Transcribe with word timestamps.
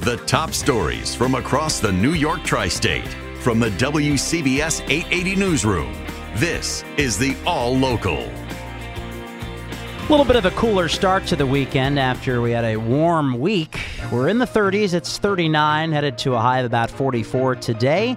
The 0.00 0.16
top 0.24 0.52
stories 0.52 1.14
from 1.14 1.34
across 1.34 1.78
the 1.78 1.92
New 1.92 2.14
York 2.14 2.42
tri 2.42 2.68
state 2.68 3.06
from 3.40 3.60
the 3.60 3.68
WCBS 3.72 4.80
880 4.88 5.36
Newsroom. 5.36 5.92
This 6.36 6.82
is 6.96 7.18
the 7.18 7.36
All 7.44 7.76
Local. 7.76 8.20
A 8.20 10.08
little 10.08 10.24
bit 10.24 10.36
of 10.36 10.46
a 10.46 10.52
cooler 10.52 10.88
start 10.88 11.26
to 11.26 11.36
the 11.36 11.44
weekend 11.44 11.98
after 11.98 12.40
we 12.40 12.52
had 12.52 12.64
a 12.64 12.78
warm 12.78 13.38
week. 13.38 13.78
We're 14.10 14.28
in 14.28 14.38
the 14.38 14.46
30s. 14.46 14.94
It's 14.94 15.18
39, 15.18 15.92
headed 15.92 16.16
to 16.16 16.32
a 16.32 16.40
high 16.40 16.60
of 16.60 16.64
about 16.64 16.90
44 16.90 17.56
today. 17.56 18.16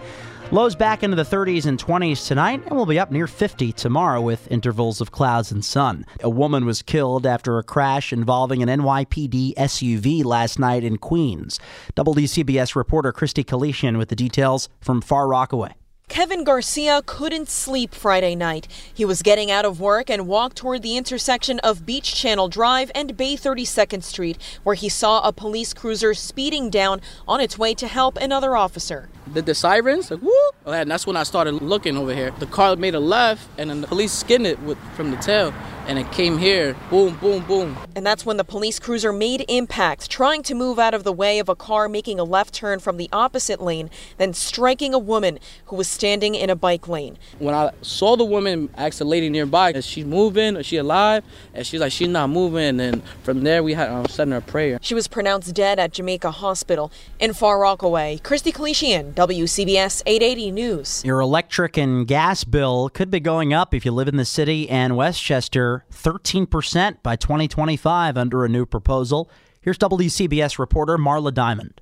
Lows 0.52 0.76
back 0.76 1.02
into 1.04 1.16
the 1.16 1.24
30s 1.24 1.66
and 1.66 1.84
20s 1.84 2.28
tonight, 2.28 2.62
and 2.66 2.76
we'll 2.76 2.86
be 2.86 3.00
up 3.00 3.12
near 3.12 3.26
50 3.28 3.72
tomorrow 3.72 4.22
with 4.22 4.52
intervals 4.52 5.02
of 5.02 5.12
clouds 5.12 5.52
and 5.52 5.66
sun. 5.66 6.06
A 6.22 6.30
woman 6.30 6.66
was 6.66 6.82
killed 6.82 7.26
after 7.26 7.58
a 7.58 7.64
crash 7.64 8.14
involving 8.14 8.62
an 8.62 8.70
NYPD 8.70 9.56
SUV 9.56 10.24
last 10.24 10.60
night 10.60 10.84
in 10.84 10.98
Queens. 10.98 11.60
WCBS 11.96 12.76
reporter 12.76 13.12
Christy 13.12 13.44
Kalishian 13.44 13.98
with 13.98 14.10
the 14.10 14.16
details 14.16 14.70
from 14.80 15.02
Far 15.02 15.28
Rockaway. 15.28 15.74
Kevin 16.14 16.44
Garcia 16.44 17.02
couldn't 17.08 17.50
sleep 17.50 17.96
Friday 17.96 18.36
night. 18.36 18.68
He 18.94 19.04
was 19.04 19.24
getting 19.24 19.50
out 19.50 19.66
of 19.66 19.80
work 19.80 20.12
and 20.12 20.28
walked 20.28 20.58
toward 20.58 20.84
the 20.84 20.96
intersection 20.96 21.58
of 21.62 21.88
Beach 21.88 22.14
Channel 22.14 22.50
Drive 22.50 22.92
and 22.94 23.18
Bay 23.18 23.36
32nd 23.36 24.04
Street, 24.04 24.38
where 24.62 24.76
he 24.76 24.90
saw 24.90 25.28
a 25.28 25.34
police 25.34 25.74
cruiser 25.74 26.14
speeding 26.14 26.70
down 26.70 27.02
on 27.28 27.42
its 27.42 27.58
way 27.58 27.74
to 27.74 27.88
help 27.88 28.18
another 28.18 28.56
officer. 28.56 29.10
The, 29.26 29.42
the 29.42 29.56
sirens, 29.56 30.12
like, 30.12 30.20
whoop, 30.20 30.56
oh, 30.68 30.72
and 30.72 30.92
that's 30.92 31.08
when 31.08 31.18
I 31.18 31.24
started 31.24 31.64
looking 31.64 31.98
over 31.98 32.14
here. 32.14 32.30
The 32.38 32.46
car 32.46 32.76
made 32.76 32.94
a 32.94 33.00
left, 33.00 33.48
and 33.58 33.72
then 33.72 33.82
the 33.82 33.88
police 33.88 34.12
skinned 34.12 34.46
it 34.46 34.60
with, 34.60 34.78
from 34.96 35.10
the 35.10 35.18
tail 35.18 35.52
and 35.88 36.00
it 36.00 36.10
came 36.12 36.38
here. 36.38 36.76
Boom 36.90 37.16
boom 37.18 37.44
boom. 37.46 37.78
And 37.96 38.06
that's 38.06 38.26
when 38.26 38.38
the 38.38 38.44
police 38.44 38.80
cruiser 38.80 39.12
made 39.12 39.46
impact 39.48 40.10
trying 40.10 40.44
to 40.44 40.56
move 40.56 40.80
out 40.80 40.94
of 40.94 41.04
the 41.04 41.12
way 41.12 41.40
of 41.40 41.50
a 41.50 41.56
car 41.56 41.90
making 41.90 42.20
a 42.20 42.24
left 42.24 42.54
turn 42.54 42.80
from 42.80 42.98
the 42.98 43.10
opposite 43.12 43.62
lane 43.62 43.90
then 44.18 44.34
striking 44.34 44.94
a 44.94 45.00
woman 45.00 45.40
who 45.66 45.76
was 45.76 45.88
standing 45.88 46.36
in 46.36 46.50
a 46.50 46.56
bike 46.56 46.88
lane. 46.88 47.18
When 47.40 47.54
i 47.54 47.72
saw 47.82 48.16
the 48.16 48.26
woman 48.26 48.70
asked 48.76 49.00
the 49.00 49.06
lady 49.06 49.30
nearby 49.30 49.72
is 49.72 49.86
she 49.86 50.04
moving? 50.04 50.56
Is 50.56 50.66
she 50.66 50.78
alive? 50.78 51.24
And 51.54 51.66
she's 51.66 51.82
like 51.82 51.92
she's 51.92 52.08
not 52.08 52.30
moving. 52.30 52.80
And 52.80 53.04
from 53.24 53.44
there 53.44 53.64
we 53.64 53.74
had 53.74 53.90
um, 53.90 54.06
sent 54.08 54.32
her 54.32 54.38
a 54.38 54.42
prayer. 54.42 54.80
She 54.82 54.94
was 54.94 55.08
pronounced 55.08 55.54
dead 55.54 55.80
at 55.80 55.94
jamaica 55.94 56.32
hospital 56.32 56.92
in 57.20 57.34
far 57.34 57.60
rockaway. 57.60 58.20
Christy 58.24 58.52
Kalishian, 58.52 59.14
wcbs 59.14 60.04
880 60.06 60.52
news. 60.52 61.04
Your 61.06 61.20
electric 61.20 61.78
and 61.78 62.08
gas 62.08 62.44
bill 62.44 62.90
could 62.90 63.12
be 63.12 63.20
going 63.20 63.54
up 63.54 63.74
if 63.74 63.86
you 63.86 63.92
live 63.92 64.08
in 64.08 64.18
the 64.18 64.26
city 64.26 64.70
and 64.70 64.96
westchester 64.96 65.73
13% 65.92 67.04
by 67.04 67.16
2025 67.16 68.18
under 68.18 68.46
a 68.46 68.50
new 68.50 68.66
proposal. 68.66 69.30
Here's 69.62 69.78
WCBS 69.78 70.60
reporter 70.60 70.98
Marla 70.98 71.34
Diamond. 71.34 71.82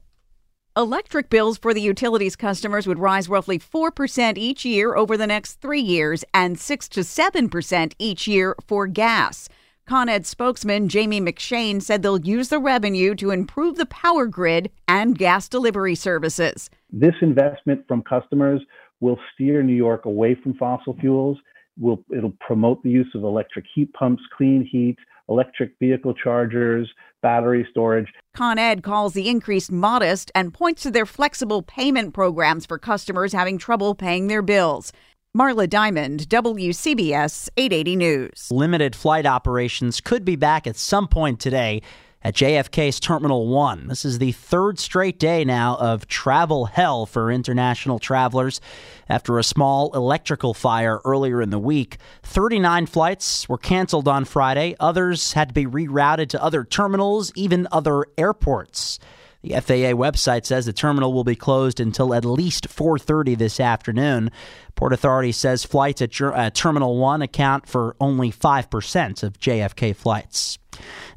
Electric 0.78 1.30
bills 1.30 1.58
for 1.58 1.74
the 1.74 1.82
utilities 1.82 2.38
customers 2.38 2.88
would 2.88 3.00
rise 3.00 3.28
roughly 3.28 3.60
4% 3.60 4.38
each 4.38 4.64
year 4.64 4.96
over 4.96 5.18
the 5.18 5.28
next 5.28 5.56
three 5.56 5.82
years 5.82 6.24
and 6.34 6.58
6 6.58 6.88
to 6.90 7.02
7% 7.02 7.94
each 8.00 8.28
year 8.28 8.56
for 8.66 8.88
gas. 8.88 9.50
Con 9.86 10.08
Ed 10.08 10.26
spokesman 10.26 10.88
Jamie 10.88 11.20
McShane 11.20 11.82
said 11.82 12.02
they'll 12.02 12.22
use 12.22 12.48
the 12.48 12.60
revenue 12.60 13.16
to 13.16 13.32
improve 13.32 13.76
the 13.76 13.86
power 13.88 14.28
grid 14.28 14.72
and 14.88 15.18
gas 15.18 15.50
delivery 15.50 15.96
services. 15.96 16.70
This 16.90 17.16
investment 17.22 17.86
from 17.88 18.02
customers 18.02 18.62
will 19.02 19.20
steer 19.34 19.64
New 19.64 19.76
York 19.76 20.06
away 20.06 20.36
from 20.42 20.54
fossil 20.54 20.96
fuels 21.02 21.38
will 21.80 22.04
it'll 22.16 22.34
promote 22.40 22.82
the 22.84 22.90
use 22.90 23.10
of 23.16 23.24
electric 23.24 23.66
heat 23.74 23.92
pumps, 23.94 24.24
clean 24.36 24.68
heat, 24.70 24.98
electric 25.30 25.74
vehicle 25.80 26.14
chargers, 26.14 26.90
battery 27.22 27.68
storage. 27.72 28.08
Con 28.36 28.58
Ed 28.58 28.84
calls 28.84 29.14
the 29.14 29.30
increase 29.30 29.72
modest 29.72 30.32
and 30.36 30.54
points 30.54 30.84
to 30.84 30.92
their 30.92 31.06
flexible 31.06 31.62
payment 31.62 32.14
programs 32.14 32.66
for 32.66 32.78
customers 32.78 33.34
having 33.34 33.58
trouble 33.58 33.96
paying 33.96 34.28
their 34.28 34.42
bills. 34.42 34.92
Marla 35.38 35.70
Diamond, 35.70 36.28
WCBS 36.28 37.50
880 37.56 37.96
News. 37.96 38.50
Limited 38.52 38.96
flight 38.96 39.26
operations 39.26 40.02
could 40.02 40.26
be 40.26 40.36
back 40.36 40.68
at 40.68 40.76
some 40.76 41.08
point 41.08 41.40
today 41.40 41.82
at 42.24 42.36
JFK's 42.36 43.00
Terminal 43.00 43.48
1. 43.48 43.88
This 43.88 44.06
is 44.06 44.20
the 44.20 44.32
third 44.32 44.80
straight 44.80 45.18
day 45.18 45.44
now 45.44 45.76
of 45.78 46.08
travel 46.08 46.66
hell 46.66 47.06
for 47.06 47.32
international 47.32 48.00
travelers. 48.00 48.62
After 49.10 49.40
a 49.40 49.44
small 49.44 49.92
electrical 49.96 50.54
fire 50.54 51.02
earlier 51.04 51.42
in 51.42 51.50
the 51.50 51.60
week, 51.60 51.98
39 52.24 52.86
flights 52.86 53.50
were 53.50 53.58
canceled 53.58 54.08
on 54.08 54.26
Friday. 54.26 54.76
Others 54.80 55.34
had 55.34 55.50
to 55.50 55.54
be 55.54 55.66
rerouted 55.66 56.30
to 56.30 56.44
other 56.44 56.64
terminals, 56.64 57.32
even 57.36 57.68
other 57.72 58.06
airports. 58.18 59.00
The 59.42 59.54
FAA 59.54 59.94
website 59.98 60.46
says 60.46 60.66
the 60.66 60.74
terminal 60.74 61.14
will 61.14 61.24
be 61.24 61.36
closed 61.36 61.80
until 61.80 62.14
at 62.14 62.26
least 62.26 62.68
4:30 62.68 63.38
this 63.38 63.60
afternoon. 63.60 64.32
Port 64.76 64.94
Authority 64.94 65.32
says 65.32 65.64
flights 65.64 66.02
at 66.02 66.20
uh, 66.22 66.50
Terminal 66.52 66.98
1 66.98 67.22
account 67.22 67.68
for 67.68 67.96
only 68.00 68.32
5% 68.32 69.24
of 69.24 69.40
JFK 69.40 69.96
flights. 69.96 70.58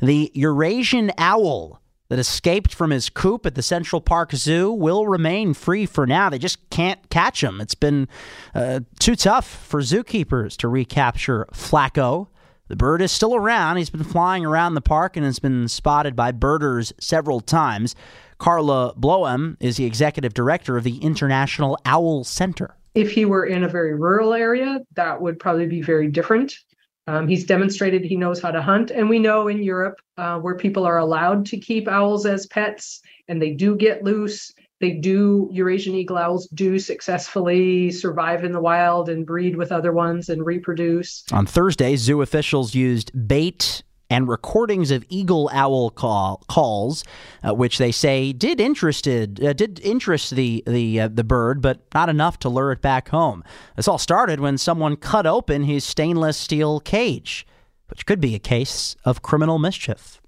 The 0.00 0.30
Eurasian 0.34 1.12
owl 1.18 1.80
that 2.08 2.18
escaped 2.18 2.74
from 2.74 2.90
his 2.90 3.08
coop 3.08 3.46
at 3.46 3.54
the 3.54 3.62
Central 3.62 4.00
Park 4.00 4.32
Zoo 4.32 4.72
will 4.72 5.06
remain 5.06 5.54
free 5.54 5.86
for 5.86 6.06
now. 6.06 6.28
They 6.28 6.38
just 6.38 6.68
can't 6.70 7.08
catch 7.10 7.42
him. 7.42 7.60
It's 7.60 7.74
been 7.74 8.08
uh, 8.54 8.80
too 9.00 9.16
tough 9.16 9.46
for 9.46 9.80
zookeepers 9.80 10.56
to 10.58 10.68
recapture 10.68 11.46
Flaco. 11.52 12.28
The 12.69 12.76
bird 12.76 13.02
is 13.02 13.12
still 13.12 13.34
around. 13.34 13.76
He's 13.76 13.91
been 13.91 14.04
flying 14.04 14.47
around 14.47 14.75
the 14.75 14.80
park 14.80 15.19
and 15.19 15.26
has 15.26 15.38
been 15.38 15.69
spotted 15.69 16.16
by 16.16 16.32
birders 16.32 16.94
several 16.98 17.41
times. 17.41 17.94
Karla 18.38 18.94
Bloem 18.94 19.58
is 19.60 19.76
the 19.76 19.84
executive 19.84 20.32
director 20.32 20.78
of 20.78 20.84
the 20.84 20.97
International 20.98 21.78
Owl 21.84 22.25
Center. 22.25 22.75
If 22.94 23.10
he 23.12 23.26
were 23.26 23.44
in 23.44 23.64
a 23.64 23.69
very 23.69 23.94
rural 23.94 24.32
area, 24.32 24.80
that 24.94 25.20
would 25.20 25.38
probably 25.38 25.66
be 25.66 25.82
very 25.82 26.08
different. 26.08 26.54
Um, 27.06 27.28
he's 27.28 27.44
demonstrated 27.44 28.02
he 28.02 28.16
knows 28.16 28.41
how 28.41 28.50
to 28.50 28.62
hunt. 28.62 28.91
And 28.91 29.10
we 29.10 29.19
know 29.19 29.48
in 29.48 29.62
Europe, 29.62 30.00
uh, 30.16 30.38
where 30.38 30.56
people 30.56 30.86
are 30.86 30.98
allowed 30.98 31.44
to 31.46 31.58
keep 31.58 31.86
owls 31.86 32.25
as 32.25 32.46
pets 32.46 33.02
and 33.28 33.42
they 33.42 33.50
do 33.50 33.76
get 33.76 34.04
loose, 34.04 34.52
they 34.84 34.92
do, 34.92 35.48
Eurasian 35.50 35.94
eagle 35.94 36.18
owls 36.18 36.46
do 36.48 36.78
successfully 36.78 37.90
survive 37.90 38.44
in 38.44 38.52
the 38.52 38.60
wild 38.60 39.08
and 39.08 39.24
breed 39.24 39.56
with 39.56 39.72
other 39.72 39.92
ones 39.92 40.28
and 40.28 40.44
reproduce. 40.44 41.24
On 41.32 41.46
Thursday, 41.46 41.96
zoo 41.96 42.20
officials 42.20 42.74
used 42.74 43.10
bait 43.26 43.82
and 44.10 44.28
recordings 44.28 44.90
of 44.90 45.02
eagle 45.08 45.48
owl 45.54 45.88
call, 45.88 46.44
calls, 46.48 47.02
uh, 47.42 47.54
which 47.54 47.78
they 47.78 47.90
say 47.90 48.34
did 48.34 48.60
interested 48.60 49.42
uh, 49.42 49.54
did 49.54 49.80
interest 49.80 50.34
the 50.34 50.62
the 50.66 51.00
uh, 51.00 51.08
the 51.08 51.24
bird, 51.24 51.62
but 51.62 51.80
not 51.94 52.10
enough 52.10 52.38
to 52.40 52.50
lure 52.50 52.70
it 52.70 52.82
back 52.82 53.08
home. 53.08 53.42
This 53.76 53.88
all 53.88 53.96
started 53.96 54.38
when 54.38 54.58
someone 54.58 54.96
cut 54.96 55.26
open 55.26 55.64
his 55.64 55.82
stainless 55.82 56.36
steel 56.36 56.78
cage, 56.78 57.46
which 57.88 58.04
could 58.04 58.20
be 58.20 58.34
a 58.34 58.38
case 58.38 58.96
of 59.06 59.22
criminal 59.22 59.58
mischief. 59.58 60.20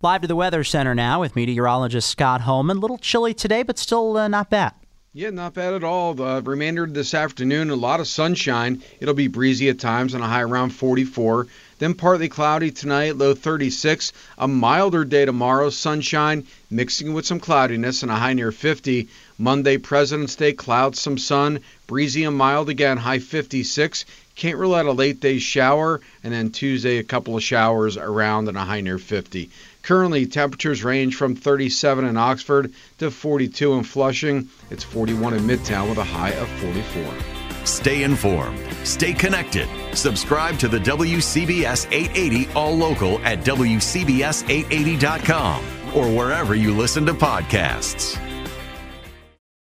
Live 0.00 0.20
to 0.20 0.28
the 0.28 0.36
Weather 0.36 0.62
Center 0.62 0.94
now 0.94 1.18
with 1.18 1.34
meteorologist 1.34 2.08
Scott 2.08 2.42
Holman. 2.42 2.76
A 2.76 2.80
little 2.80 2.98
chilly 2.98 3.34
today, 3.34 3.64
but 3.64 3.78
still 3.78 4.16
uh, 4.16 4.28
not 4.28 4.48
bad. 4.48 4.72
Yeah, 5.12 5.30
not 5.30 5.54
bad 5.54 5.74
at 5.74 5.82
all. 5.82 6.14
The 6.14 6.40
remainder 6.40 6.84
of 6.84 6.94
this 6.94 7.14
afternoon, 7.14 7.70
a 7.70 7.74
lot 7.74 7.98
of 7.98 8.06
sunshine. 8.06 8.80
It'll 9.00 9.12
be 9.12 9.26
breezy 9.26 9.68
at 9.68 9.80
times 9.80 10.14
and 10.14 10.22
a 10.22 10.26
high 10.28 10.42
around 10.42 10.70
44. 10.70 11.48
Then 11.78 11.94
partly 11.94 12.28
cloudy 12.28 12.72
tonight, 12.72 13.16
low 13.16 13.34
36. 13.34 14.12
A 14.36 14.48
milder 14.48 15.04
day 15.04 15.24
tomorrow, 15.24 15.70
sunshine 15.70 16.44
mixing 16.70 17.12
with 17.12 17.24
some 17.24 17.38
cloudiness 17.38 18.02
and 18.02 18.10
a 18.10 18.16
high 18.16 18.32
near 18.32 18.50
50. 18.50 19.08
Monday, 19.38 19.78
President's 19.78 20.34
Day, 20.34 20.52
clouds, 20.52 21.00
some 21.00 21.16
sun, 21.16 21.60
breezy 21.86 22.24
and 22.24 22.36
mild 22.36 22.68
again, 22.68 22.96
high 22.96 23.20
56. 23.20 24.04
Can't 24.34 24.58
rule 24.58 24.74
out 24.74 24.86
a 24.86 24.92
late 24.92 25.20
day 25.20 25.38
shower, 25.38 26.00
and 26.24 26.32
then 26.32 26.50
Tuesday, 26.50 26.98
a 26.98 27.04
couple 27.04 27.36
of 27.36 27.42
showers 27.42 27.96
around 27.96 28.48
and 28.48 28.56
a 28.56 28.64
high 28.64 28.80
near 28.80 28.98
50. 28.98 29.48
Currently, 29.82 30.26
temperatures 30.26 30.84
range 30.84 31.14
from 31.14 31.36
37 31.36 32.04
in 32.04 32.16
Oxford 32.16 32.72
to 32.98 33.10
42 33.10 33.74
in 33.74 33.84
Flushing. 33.84 34.48
It's 34.70 34.84
41 34.84 35.34
in 35.34 35.46
Midtown 35.46 35.88
with 35.88 35.98
a 35.98 36.04
high 36.04 36.30
of 36.30 36.48
44. 36.60 37.37
Stay 37.68 38.02
informed. 38.02 38.58
Stay 38.84 39.12
connected. 39.12 39.68
Subscribe 39.94 40.58
to 40.58 40.66
the 40.68 40.78
WCBS 40.78 41.86
880 41.92 42.48
All 42.54 42.74
Local 42.76 43.18
at 43.20 43.44
WCBS880.com. 43.44 45.64
or 45.94 46.10
wherever 46.10 46.54
you 46.54 46.74
listen 46.74 47.06
to 47.06 47.14
podcasts. 47.14 48.20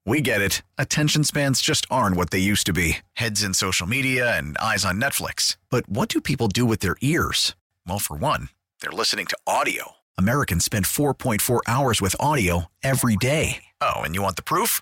We 0.06 0.22
get 0.22 0.40
it. 0.42 0.62
Attention 0.78 1.26
spans 1.26 1.60
just 1.62 1.86
aren't 1.90 2.16
what 2.16 2.30
they 2.30 2.40
used 2.40 2.66
to 2.68 2.74
be 2.74 3.00
heads 3.14 3.44
in 3.44 3.54
social 3.54 3.88
media 3.88 4.38
and 4.38 4.58
eyes 4.60 4.86
on 4.86 5.02
Netflix. 5.02 5.58
But 5.70 5.90
what 5.90 6.08
do 6.10 6.22
people 6.22 6.48
do 6.48 6.66
with 6.66 6.80
their 6.80 6.96
ears? 7.02 7.56
Well, 7.88 8.00
for 8.00 8.16
one, 8.16 8.48
they're 8.82 8.92
listening 8.92 9.26
to 9.28 9.38
audio. 9.46 9.94
Americans 10.18 10.64
spend 10.64 10.86
4.4 10.86 11.60
hours 11.68 12.02
with 12.02 12.16
audio 12.20 12.66
every 12.84 13.16
day. 13.18 13.64
Oh, 13.82 13.96
and 14.02 14.16
you 14.16 14.22
want 14.22 14.38
the 14.38 14.44
proof? 14.44 14.82